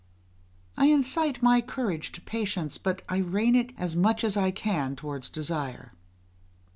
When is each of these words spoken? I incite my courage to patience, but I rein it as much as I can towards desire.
I 0.77 0.87
incite 0.87 1.43
my 1.43 1.61
courage 1.61 2.11
to 2.13 2.21
patience, 2.21 2.79
but 2.79 3.03
I 3.07 3.17
rein 3.17 3.53
it 3.53 3.71
as 3.77 3.95
much 3.95 4.23
as 4.23 4.35
I 4.35 4.49
can 4.49 4.95
towards 4.95 5.29
desire. 5.29 5.93